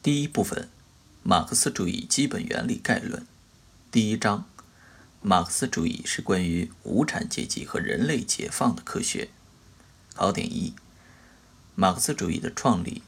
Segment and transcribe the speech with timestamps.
[0.00, 0.68] 第一部分：
[1.24, 3.26] 马克思主义基本原理概论。
[3.90, 4.44] 第一章：
[5.20, 9.30] 马克思主义是关于无产阶级和人类解放的科学。
[10.14, 10.72] 考点一：
[11.74, 13.02] 马克思主义的创立。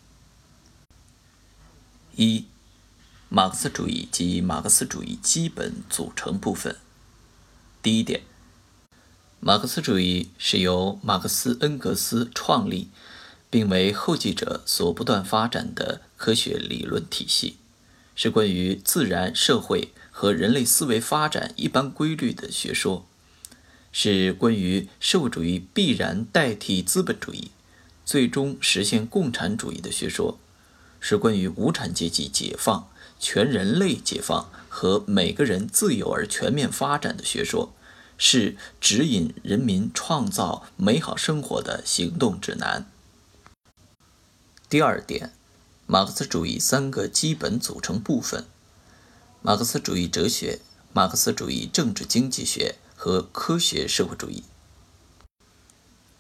[2.17, 2.47] 一、
[3.29, 6.77] 马克思主义及马克思主义基本组成部分。
[7.81, 8.23] 第一点，
[9.39, 12.91] 马克思主义是由马克思、恩格斯创立。
[13.51, 17.57] 并为后继者所不断发展的科学理论体系，
[18.15, 23.07] 是关于自然、社会和人类思维发展一般规律的学说，
[23.91, 27.51] 是关于社会主义必然代替资本主义，
[28.05, 30.39] 最终实现共产主义的学说，
[31.01, 37.75] 是关于无产阶级解放、全人类解放和每个人自由而全面发展的学说，
[38.17, 42.87] 是指引人民创造美好生活的行动指南。
[44.71, 45.33] 第二点，
[45.89, 48.47] 马克思主义三个基本组成部分：
[49.43, 50.61] 马克思主义哲学、
[50.93, 54.45] 马克思主义政治经济学和科学社会主义。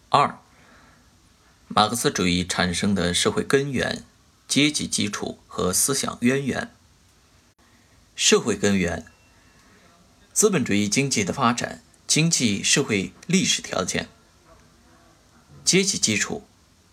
[0.09, 0.41] 二、
[1.69, 4.03] 马克思主义产生的社会根源、
[4.49, 6.75] 阶级基础和思想渊源。
[8.17, 9.07] 社会根源：
[10.33, 14.09] 资本主义经济的发展，经济社会历史条件。
[15.65, 16.43] 阶级基础。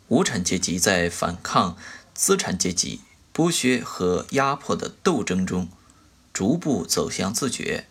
[0.10, 1.78] 无产阶级在反抗
[2.14, 3.02] 资产阶级
[3.34, 5.68] 剥削和压迫的斗争中，
[6.34, 7.88] 逐步走向自觉，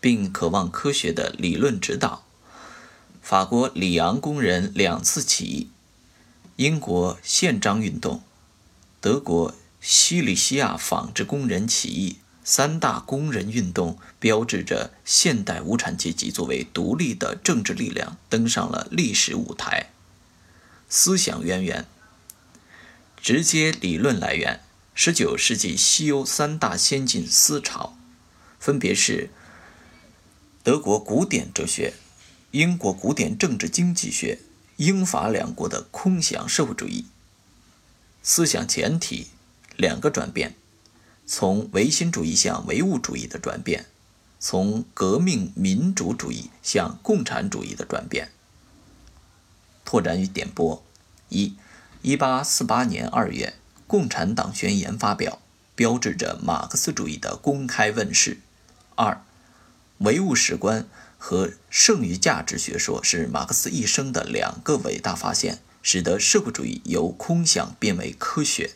[0.00, 2.24] 并渴望科学的理论指导。
[3.22, 5.70] 法国里昂工人两次起义，
[6.56, 8.22] 英国宪章运动，
[9.00, 19.90] 德国西里西亚纺织工人起义，三大工人运动标志着现代无产阶级作为独立的政治力量登上了历史舞台。
[20.92, 21.86] 思想渊源，
[23.22, 24.60] 直接理论来源：
[24.92, 27.96] 十九世纪西欧三大先进思潮，
[28.58, 29.30] 分别是
[30.64, 31.94] 德国古典哲学、
[32.50, 34.40] 英国古典政治经济学、
[34.78, 37.06] 英法两国的空想社会主义。
[38.24, 39.28] 思想前提
[39.76, 40.56] 两个转变：
[41.24, 43.86] 从唯心主义向唯物主义的转变，
[44.40, 48.32] 从革命民主主义向共产主义的转变。
[49.90, 50.84] 拓展与点拨：
[51.30, 51.56] 一，
[52.02, 53.54] 一八四八年二月，
[53.88, 55.40] 《共产党宣言》发表，
[55.74, 58.38] 标志着马克思主义的公开问世。
[58.94, 59.20] 二，
[59.98, 60.86] 唯物史观
[61.18, 68.74] 和剩余价值学说是马克思一生的两个伟大发现，使得社会主义由空想变为科学。